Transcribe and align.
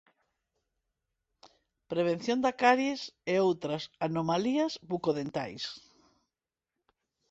Prevención 1.91 2.37
da 2.45 2.51
caries 2.63 3.01
e 3.33 3.35
outras 3.47 3.83
anomalías 4.07 4.73
bucodentais. 4.91 5.63